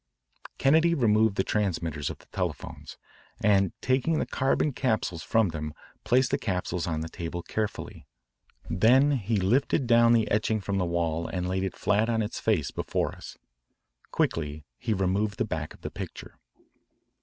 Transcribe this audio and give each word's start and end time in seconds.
Kennedy 0.57 0.95
removed 0.95 1.35
the 1.35 1.43
transmitters 1.43 2.09
of 2.09 2.17
the 2.17 2.25
telephones, 2.31 2.97
and 3.39 3.71
taking 3.81 4.17
the 4.17 4.25
carbon 4.25 4.73
capsules 4.73 5.21
from 5.21 5.49
them 5.49 5.75
placed 6.03 6.31
the 6.31 6.39
capsules 6.39 6.87
on 6.87 7.01
the 7.01 7.07
table 7.07 7.43
carefully. 7.43 8.07
Then 8.67 9.11
he 9.11 9.37
lifted 9.37 9.85
down 9.85 10.13
the 10.13 10.27
etching 10.31 10.59
from 10.59 10.79
the 10.79 10.85
wall 10.87 11.27
and 11.27 11.47
laid 11.47 11.63
it 11.63 11.75
flat 11.77 12.09
on 12.09 12.23
its 12.23 12.39
face 12.39 12.71
before 12.71 13.13
us. 13.13 13.37
Quickly 14.09 14.65
he 14.79 14.91
removed 14.91 15.37
the 15.37 15.45
back 15.45 15.71
of 15.71 15.81
the 15.81 15.91
picture. 15.91 16.39